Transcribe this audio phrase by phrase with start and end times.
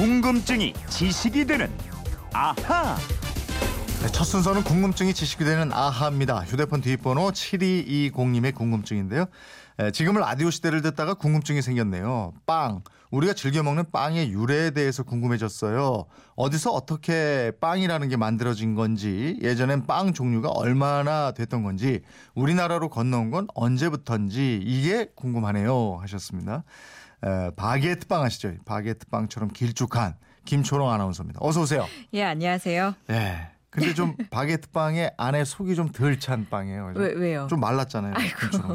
[0.00, 1.70] 궁금증이 지식이 되는
[2.32, 2.96] 아하.
[4.00, 6.42] 네, 첫 순서는 궁금증이 지식이 되는 아하입니다.
[6.44, 9.26] 휴대폰 뒷번호 7220님의 궁금증인데요.
[9.78, 12.32] 에, 지금은 라디오 시대를 듣다가 궁금증이 생겼네요.
[12.46, 12.82] 빵.
[13.10, 16.06] 우리가 즐겨 먹는 빵의 유래에 대해서 궁금해졌어요.
[16.34, 22.00] 어디서 어떻게 빵이라는 게 만들어진 건지, 예전엔 빵 종류가 얼마나 됐던 건지,
[22.34, 25.98] 우리나라로 건너온 건 언제부터인지 이게 궁금하네요.
[26.00, 26.64] 하셨습니다.
[27.24, 28.52] 에, 바게트 빵 아시죠?
[28.64, 30.14] 바게트 빵처럼 길쭉한
[30.44, 31.40] 김초롱 아나운서입니다.
[31.42, 31.86] 어서 오세요.
[32.14, 32.94] 예, 안녕하세요.
[33.10, 33.48] 예.
[33.68, 36.92] 근데 좀 바게트 빵의 안에 속이 좀 덜 찬 빵이에요.
[36.96, 37.46] 왜, 왜요?
[37.48, 38.14] 좀 말랐잖아요.
[38.16, 38.74] 아이고.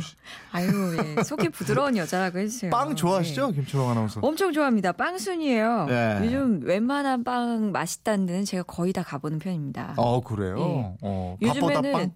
[0.53, 1.21] 아유, 예.
[1.23, 2.71] 속이 부드러운 여자라고 해주세요.
[2.71, 3.49] 빵 좋아하시죠?
[3.49, 3.55] 예.
[3.55, 4.21] 김초롱 아나운서.
[4.23, 4.93] 엄청 좋아합니다.
[4.93, 5.87] 빵순이에요.
[5.89, 6.19] 예.
[6.23, 9.95] 요즘 웬만한 빵 맛있다는 데는 제가 거의 다 가보는 편입니다.
[9.97, 10.57] 어, 그래요?
[10.59, 10.93] 예.
[11.01, 12.13] 어, 요즘에는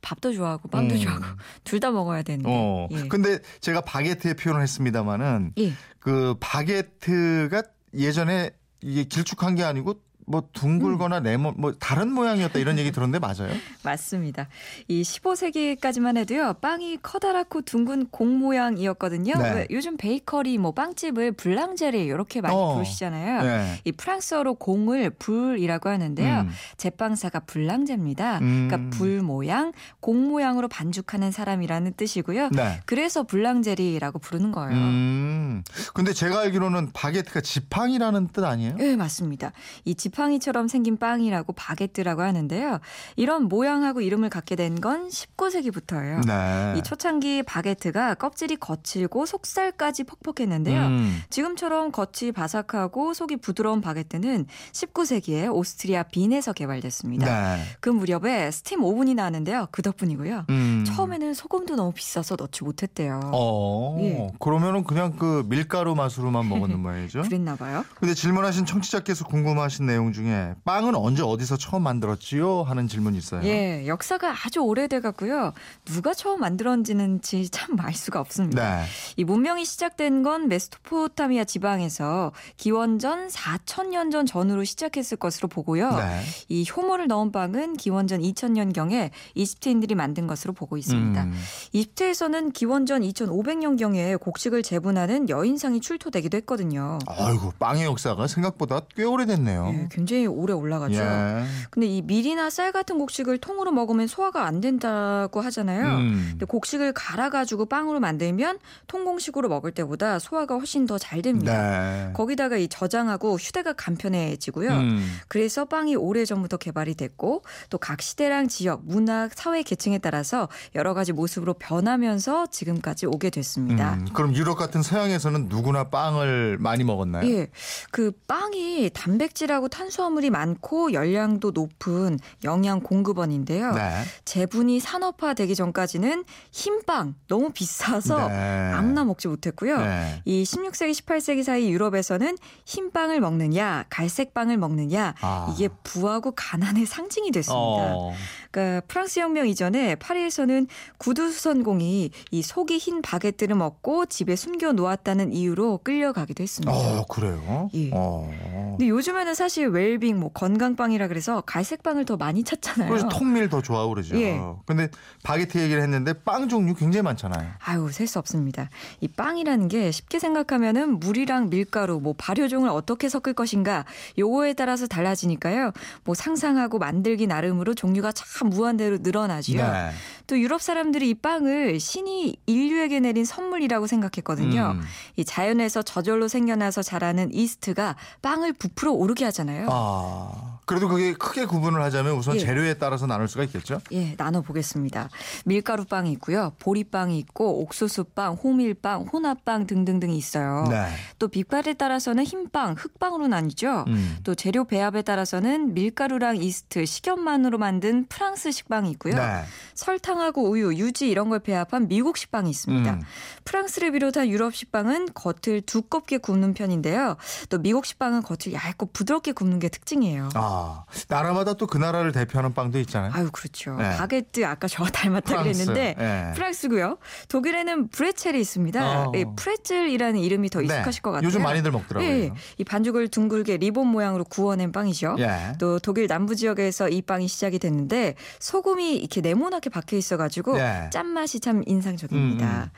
[0.00, 1.00] 밥도 좋아하고 빵도 음.
[1.00, 1.24] 좋아하고
[1.64, 2.48] 둘 다 먹어야 되는데.
[2.50, 2.88] 어.
[2.90, 3.08] 예.
[3.08, 5.72] 근데 제가 바게트에 표현을 했습니다마는 예.
[5.98, 7.62] 그 바게트가
[7.94, 8.50] 예전에
[8.82, 11.22] 이게 길쭉한 게 아니고 뭐 둥글거나 음.
[11.24, 13.52] 네모 뭐 다른 모양이었다 이런 얘기 들었는데 맞아요?
[13.82, 14.46] 맞습니다.
[14.86, 19.34] 이 15세기까지만 해도요, 빵이 커다랗고 둥근 공 모양이었거든요.
[19.36, 19.52] 네.
[19.52, 22.74] 왜 요즘 베이커리, 뭐 빵집을 블랑제리 이렇게 많이 어.
[22.74, 23.42] 부르시잖아요.
[23.42, 23.80] 네.
[23.84, 26.40] 이 프랑스어로 공을 불이라고 하는데요.
[26.42, 26.50] 음.
[26.76, 28.38] 제빵사가 불랑제입니다.
[28.38, 28.68] 음.
[28.68, 32.50] 그러니까 불 모양, 공 모양으로 반죽하는 사람이라는 뜻이고요.
[32.50, 32.80] 네.
[32.86, 34.78] 그래서 boulangerie라고 부르는 거예요.
[34.78, 35.64] 음.
[35.92, 38.76] 근데 제가 알기로는 바게트가 지팡이라는 뜻 아니에요?
[38.76, 39.50] 네, 맞습니다.
[39.84, 42.80] 이 지팡이처럼 생긴 빵이라고 바게트라고 하는데요.
[43.16, 46.26] 이런 모양하고 이름을 갖게 된 건 19세기부터예요.
[46.26, 46.74] 네.
[46.78, 50.86] 이 초창기 바게트가 껍질이 거칠고 속살까지 퍽퍽했는데요.
[50.86, 51.22] 음.
[51.28, 57.56] 지금처럼 겉이 바삭하고 속이 부드러운 바게트는 19세기에 오스트리아 빈에서 개발됐습니다.
[57.56, 57.62] 네.
[57.80, 59.68] 그 무렵에 스팀 오븐이 나왔는데요.
[59.70, 60.46] 그 덕분이고요.
[60.50, 60.84] 음.
[60.86, 63.20] 처음에는 소금도 너무 비싸서 넣지 못했대요.
[63.32, 63.98] 어.
[64.00, 64.28] 예.
[64.38, 67.22] 그러면은 그냥 그 밀가루 맛으로만 먹었는 모양이죠.
[67.22, 67.84] 그랬나 봐요.
[67.98, 72.62] 근데 질문하신 청취자께서 궁금하신 내용 중에 빵은 언제 어디서 처음 만들었지요?
[72.62, 73.42] 하는 질문이 있어요.
[73.44, 75.52] 예, 역사가 아주 오래돼 갖고요.
[75.84, 78.76] 누가 처음 만들었는지 참 알 수가 없습니다.
[78.80, 78.84] 네.
[79.16, 85.90] 이 문명이 시작된 건 메소포타미아 지방에서 기원전 4천년 전 전후로 시작했을 것으로 보고요.
[85.96, 86.20] 네.
[86.48, 91.22] 이 효모를 넣은 빵은 기원전 2000년경에 이집트인들이 만든 것으로 보고 있습니다.
[91.22, 91.32] 음.
[91.72, 96.98] 이집트에서는 기원전 2500년경에 곡식을 재분하는 여인상이 출토되기도 했거든요.
[97.06, 99.70] 아이고 빵의 역사가 생각보다 꽤 오래됐네요.
[99.74, 100.94] 예, 굉장히 오래 올라가죠.
[101.00, 101.44] 예.
[101.70, 105.96] 근데 이 밀이나 쌀 같은 곡식을 통으로 먹으면 소화가 안 된다고 하잖아요.
[105.98, 106.26] 음.
[106.30, 111.52] 근데 곡식을 갈아가지고 빵으로 만들면 통공식으로 먹을 때보다 소화가 훨씬 더 잘 됩니다.
[111.52, 112.12] 네.
[112.12, 114.70] 거기다가 이 저장하고 휴대가 간편해지고요.
[114.70, 115.18] 음.
[115.28, 120.92] 그래서 빵이 오래 전부터 개발이 됐고 또 각 시대랑 지역, 문화, 사회 계층에 따라서 여러
[120.94, 123.94] 가지 모습으로 변하면서 지금까지 오게 됐습니다.
[123.94, 124.06] 음.
[124.12, 127.26] 그럼 유럽 같은 서양에서는 누구나 빵을 많이 먹었나요?
[127.32, 127.48] 예.
[127.90, 133.72] 그 빵이 단백질하고 탄 수화물이 많고 열량도 높은 영양 공급원인데요.
[133.72, 134.02] 네.
[134.24, 138.72] 재분이 산업화되기 전까지는 흰빵 너무 비싸서 네.
[138.74, 139.78] 아무나 먹지 못했고요.
[139.78, 140.22] 네.
[140.24, 142.36] 이 16세기, 18세기 사이 유럽에서는
[142.66, 145.54] 흰빵을 먹느냐, 갈색빵을 먹느냐, 아.
[145.54, 147.56] 이게 부하고 가난의 상징이 됐습니다.
[147.94, 148.12] 어.
[148.50, 150.66] 그러니까 프랑스 혁명 이전에 파리에서는
[150.98, 156.72] 구두 수선공이 이 속이 흰 바게트를 먹고 집에 숨겨 놓았다는 이유로 끌려가기도 했습니다.
[156.72, 157.70] 어, 그래요?
[157.74, 157.90] 예.
[157.92, 158.30] 어.
[158.72, 162.88] 근데 요즘에는 사실 웰빙, 뭐 건강빵이라 그래서 갈색빵을 더 많이 찾잖아요.
[162.88, 164.16] 그래서 통밀 더 좋아하고 그러죠.
[164.20, 164.40] 예.
[164.66, 164.88] 근데
[165.22, 167.50] 바게트 얘기를 했는데 빵 종류 굉장히 많잖아요.
[167.60, 168.68] 아유, 셀 수 없습니다.
[169.00, 173.84] 이 빵이라는 게 쉽게 생각하면은 물이랑 밀가루, 뭐 발효종을 어떻게 섞을 것인가
[174.18, 175.70] 요거에 따라서 달라지니까요.
[176.02, 179.62] 뭐 상상하고 만들기 나름으로 종류가 참 무한대로 늘어나지요.
[179.62, 179.90] 네.
[180.26, 184.76] 또 유럽 사람들이 이 빵을 신이 인류에게 내린 선물이라고 생각했거든요.
[184.76, 184.82] 음.
[185.16, 189.68] 이 자연에서 저절로 생겨나서 자라는 이스트가 빵을 부풀어 오르게 하잖아요.
[189.70, 190.49] 아.
[190.70, 192.38] 그래도 그게 크게 구분을 하자면 우선 예.
[192.38, 193.80] 재료에 따라서 나눌 수가 있겠죠?
[193.90, 195.08] 예, 나눠 보겠습니다.
[195.44, 196.52] 밀가루빵이 있고요.
[196.60, 200.66] 보리빵이 있고, 옥수수빵, 호밀빵, 혼합빵 등등등이 있어요.
[200.70, 200.86] 네.
[201.18, 203.84] 또 빛깔에 따라서는 흰빵, 흑빵으로 나뉘죠.
[203.88, 204.18] 음.
[204.22, 209.16] 또 재료 배합에 따라서는 밀가루랑 이스트, 식염만으로 만든 프랑스 식 빵이 있고요.
[209.16, 209.42] 네.
[209.74, 212.92] 설탕하고 우유, 유지 이런 걸 배합한 미국 식 빵이 있습니다.
[212.92, 213.02] 음.
[213.44, 217.16] 프랑스를 비롯한 유럽 식 빵은 겉을 두껍게 굽는 편인데요.
[217.48, 220.28] 또 미국 식 빵은 겉을 얇고 부드럽게 굽는 게 특징이에요.
[220.34, 220.59] 아,
[221.08, 223.12] 나라마다 또 그 나라를 대표하는 빵도 있잖아요.
[223.14, 223.76] 아유 그렇죠.
[223.76, 223.96] 네.
[223.96, 225.64] 바게트 아까 저와 닮았다 프랑스.
[225.66, 226.32] 그랬는데 예.
[226.34, 226.98] 프랑스고요.
[227.28, 229.08] 독일에는 브레첼이 있습니다.
[229.08, 229.12] 어.
[229.14, 230.64] 이 프레첼이라는 이름이 더 네.
[230.66, 231.26] 익숙하실 것 같아요.
[231.28, 232.10] 요즘 많이들 먹더라고요.
[232.10, 235.14] 예, 이 반죽을 둥글게 리본 모양으로 구워낸 빵이죠.
[235.20, 235.52] 예.
[235.60, 240.90] 또 독일 남부 지역에서 이 빵이 시작이 됐는데 소금이 이렇게 네모나게 박혀 있어 가지고 네.
[240.92, 242.46] 짠맛이 참 인상적입니다.
[242.64, 242.70] 음,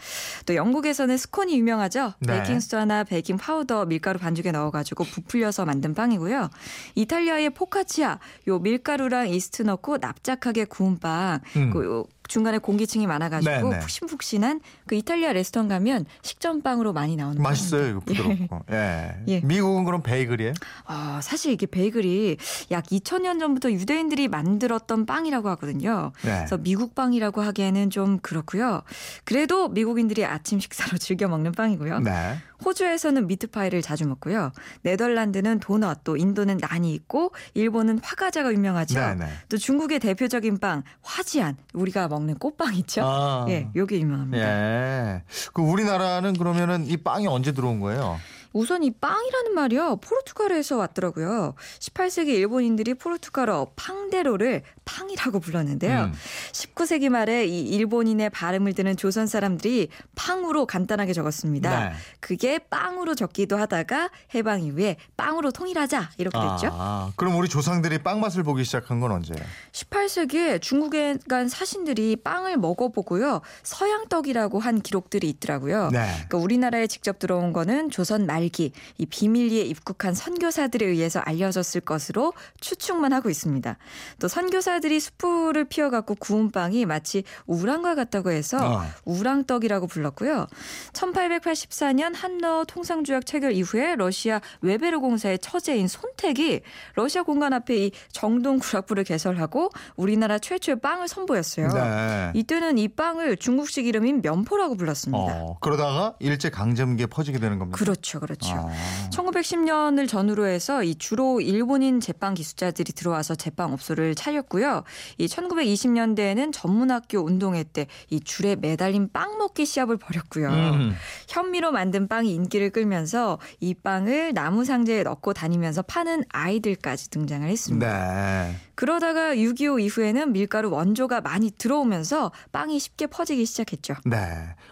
[0.44, 2.12] 또 영국에서는 스콘이 유명하죠.
[2.18, 2.34] 네.
[2.34, 6.50] 베이킹 소다나 베이킹 파우더, 밀가루 반죽에 넣어 가지고 부풀려서 만든 빵이고요.
[6.94, 8.18] 이탈리아의 포카치아,
[8.48, 11.70] 요 밀가루랑 이스트 넣고 납작하게 구운 빵, 음.
[11.70, 13.78] 그요 중간에 공기층이 많아가지고 네, 네.
[13.80, 18.00] 푹신푹신한 그 이탈리아 레스토랑 가면 식전빵으로 많이 나오는 맛있어요.
[18.00, 18.04] 빵입니다.
[18.06, 18.64] 부드럽고.
[18.72, 19.16] 예.
[19.28, 19.40] 예.
[19.40, 20.54] 미국은 그럼 베이글이에요?
[20.86, 22.38] 아, 사실 이게 베이글이
[22.70, 26.12] 약 2000년 전부터 유대인들이 만들었던 빵이라고 하거든요.
[26.22, 26.38] 네.
[26.38, 28.80] 그래서 미국 빵이라고 하기에는 좀 그렇고요.
[29.24, 31.98] 그래도 미국인들이 아침 식사로 즐겨 먹는 빵이고요.
[31.98, 32.38] 네.
[32.64, 34.52] 호주에서는 미트파이를 자주 먹고요.
[34.82, 39.00] 네덜란드는 도넛, 또 인도는 난이 있고 일본은 화과자가 유명하죠.
[39.00, 39.26] 네, 네.
[39.48, 43.02] 또 중국의 대표적인 빵 화지안, 우리가 먹는 꽃빵 있죠.
[43.04, 43.46] 아.
[43.48, 44.44] 예, 요게 유명합니다.
[44.44, 45.22] 예.
[45.52, 48.18] 그 우리나라는 그러면은 이 빵이 언제 들어온 거예요?
[48.52, 49.96] 우선 이 빵이라는 말이요.
[49.96, 51.54] 포르투갈에서 왔더라고요.
[51.78, 56.04] 18세기 일본인들이 포르투갈어 팡데로를 팡이라고 불렀는데요.
[56.04, 56.12] 음.
[56.52, 61.90] 19세기 말에 이 일본인의 발음을 듣는 조선 사람들이 팡으로 간단하게 적었습니다.
[61.90, 61.94] 네.
[62.20, 66.70] 그게 빵으로 적기도 하다가 해방 이후에 빵으로 통일하자 이렇게 됐죠.
[66.72, 69.42] 아, 그럼 우리 조상들이 빵 맛을 보기 시작한 건 언제예요?
[69.72, 73.40] 18세기에 중국에 간 사신들이 빵을 먹어보고요.
[73.62, 75.90] 서양 떡이라고 한 기록들이 있더라고요.
[75.90, 76.06] 네.
[76.28, 83.12] 그러니까 우리나라에 직접 들어온 거는 조선 말기 이 비밀리에 입국한 선교사들에 의해서 알려졌을 것으로 추측만
[83.12, 83.76] 하고 있습니다.
[84.18, 88.82] 또 선교사들이 숯불을 피워갖고 구운 빵이 마치 우랑과 같다고 해서 어.
[89.04, 90.46] 우랑떡이라고 불렀고요.
[90.92, 96.60] 1884년 한러 통상조약 체결 이후에 러시아 웨베르 공사의 처제인 손택이
[96.94, 101.68] 러시아 공간 앞에 이 정동 구락부를 개설하고 우리나라 최초의 빵을 선보였어요.
[101.68, 102.32] 네.
[102.34, 105.18] 이때는 이 빵을 중국식 이름인 면포라고 불렀습니다.
[105.18, 107.78] 어, 그러다가 일제 강점기에 퍼지게 되는 겁니다.
[107.78, 108.31] 그렇죠, 그렇죠.
[108.42, 109.10] 아.
[109.10, 114.84] 1910년을 전후로 해서 이 주로 일본인 제빵 기술자들이 들어와서 제빵 업소를 차렸고요.
[115.18, 120.48] 이 1920년대에는 전문학교 운동회 때 이 줄에 매달린 빵 먹기 시합을 벌였고요.
[120.48, 120.94] 음.
[121.28, 127.86] 현미로 만든 빵이 인기를 끌면서 이 빵을 나무 상자에 넣고 다니면서 파는 아이들까지 등장을 했습니다.
[127.86, 128.56] 네.
[128.74, 133.94] 그러다가 6.25 이후에는 밀가루 원조가 많이 들어오면서 빵이 쉽게 퍼지기 시작했죠.
[134.04, 134.18] 네.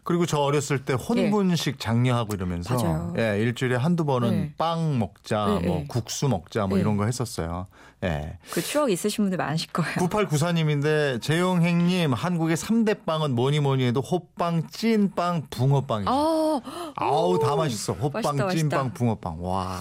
[0.05, 2.83] 그리고 저 어렸을 때 혼분식 장려하고 이러면서 예.
[2.83, 3.15] 맞아요.
[3.19, 4.53] 예, 일주일에 한두 번은 네.
[4.57, 5.85] 빵 먹자, 네, 뭐 네.
[5.89, 6.83] 국수 먹자 뭐 네.
[6.83, 7.67] 이런 거 했었어요.
[8.03, 8.39] 예.
[8.51, 9.95] 그 추억 있으신 분들 많으실 거예요.
[9.97, 16.11] 9894님인데 재용행님 한국의 3대 빵은 뭐니 뭐니 해도 호빵, 찐빵, 붕어빵이죠.
[16.11, 16.61] 아,
[16.97, 17.93] 아우 다 맛있어.
[17.93, 18.59] 호빵, 맛있다, 맛있다.
[18.59, 19.45] 찐빵, 붕어빵.
[19.45, 19.81] 와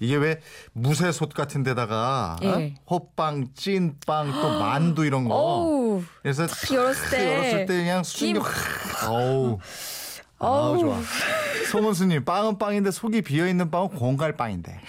[0.00, 0.40] 이게 왜
[0.74, 2.46] 무쇠솥 같은 데다가 어?
[2.46, 2.74] 예.
[2.90, 5.34] 호빵, 찐빵 또 만두 이런 거.
[5.34, 7.32] 어우, 그래서 탁 열었을 때.
[7.32, 8.36] 열었을 때 그냥 김.
[8.38, 9.10] 확.
[9.10, 9.58] 어우.
[10.38, 10.78] 어우.
[10.78, 10.98] 좋아.
[11.78, 14.80] 송은수님 빵은 빵인데 속이 비어 있는 빵은 공갈빵인데.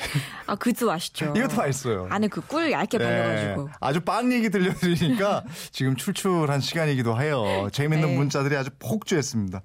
[0.48, 1.34] 아, 그도 맛있죠.
[1.36, 2.08] 이것도 맛있어요.
[2.10, 3.04] 안에 그 꿀 얇게 네.
[3.04, 3.70] 발라가지고.
[3.80, 7.70] 아주 빵 얘기 들려드리니까 지금 출출한 시간이기도 해요.
[7.72, 8.16] 재밌는 네.
[8.18, 9.62] 문자들이 아주 폭주했습니다.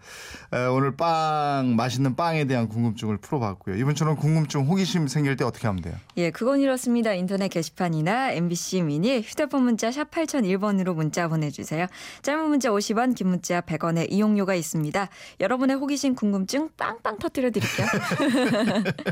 [0.55, 3.76] 에, 오늘 빵 맛있는 빵에 대한 궁금증을 풀어봤고요.
[3.76, 5.94] 이분처럼 궁금증 호기심 생길 때 어떻게 하면 돼요?
[6.17, 7.12] 예, 그건 이렇습니다.
[7.12, 11.87] 인터넷 게시판이나 MBC 미니 휴대폰 문자 샵 8001번으로 문자 보내주세요.
[12.22, 15.08] 짧은 문자 50원, 긴 문자 100원의 이용료가 있습니다.
[15.40, 17.87] 여러분의 호기심 궁금증 빵빵 터뜨려 드릴게요.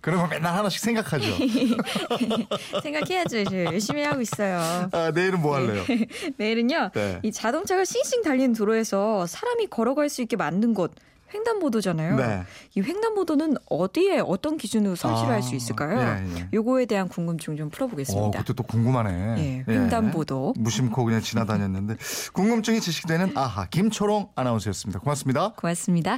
[0.00, 1.26] 그러면 맨날 하나씩 생각하죠.
[2.82, 3.44] 생각해야죠.
[3.44, 4.88] 저 열심히 하고 있어요.
[4.92, 5.84] 아, 내일은 뭐 할래요?
[6.36, 6.90] 내일은요.
[6.94, 7.20] 네.
[7.22, 10.92] 이 자동차가 싱싱 달리는 도로에서 사람이 걸어갈 수 있게 만든 곳
[11.34, 12.16] 횡단보도잖아요.
[12.16, 12.42] 네.
[12.76, 15.98] 이 횡단보도는 어디에 어떤 기준으로 설치를 아, 할수 있을까요?
[15.98, 16.48] 예, 예.
[16.52, 18.38] 요거에 대한 궁금증 좀 어, 풀어보겠습니다.
[18.38, 19.34] 그때 또 궁금하네.
[19.38, 20.54] 예, 횡단보도.
[20.56, 21.96] 무심코 그냥 지나다녔는데
[22.32, 25.00] 궁금증이 지식되는 아하 김초롱 아나운서였습니다.
[25.00, 25.52] 고맙습니다.
[25.56, 26.14] 고맙습니다.